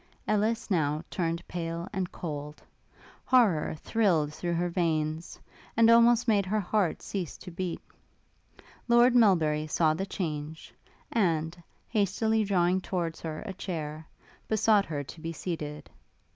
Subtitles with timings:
[0.27, 2.63] Ellis now turned pale and cold:
[3.23, 5.39] horrour thrilled through her veins,
[5.77, 7.79] and almost made her heart cease to beat.
[8.87, 10.73] Lord Melbury saw the change,
[11.11, 11.55] and,
[11.87, 14.07] hastily drawing towards her a chair,
[14.47, 15.87] besought her to be seated.